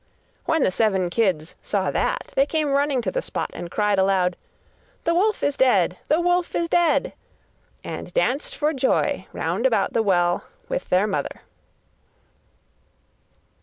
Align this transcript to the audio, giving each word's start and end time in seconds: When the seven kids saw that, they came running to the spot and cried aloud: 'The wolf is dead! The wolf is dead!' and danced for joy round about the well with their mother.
When 0.45 0.63
the 0.63 0.71
seven 0.71 1.11
kids 1.11 1.53
saw 1.61 1.91
that, 1.91 2.31
they 2.35 2.47
came 2.47 2.71
running 2.71 3.03
to 3.03 3.11
the 3.11 3.21
spot 3.21 3.51
and 3.53 3.69
cried 3.69 3.99
aloud: 3.99 4.35
'The 5.03 5.13
wolf 5.13 5.43
is 5.43 5.57
dead! 5.57 5.99
The 6.07 6.19
wolf 6.19 6.55
is 6.55 6.67
dead!' 6.67 7.13
and 7.83 8.11
danced 8.11 8.55
for 8.55 8.73
joy 8.73 9.27
round 9.31 9.67
about 9.67 9.93
the 9.93 10.01
well 10.01 10.43
with 10.67 10.89
their 10.89 11.05
mother. 11.05 11.41